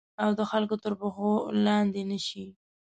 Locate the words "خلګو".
0.51-0.75